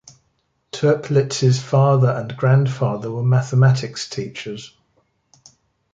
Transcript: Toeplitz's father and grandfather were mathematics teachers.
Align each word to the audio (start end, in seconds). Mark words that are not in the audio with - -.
Toeplitz's 0.71 1.61
father 1.61 2.09
and 2.09 2.35
grandfather 2.35 3.11
were 3.11 3.21
mathematics 3.21 4.09
teachers. 4.09 4.75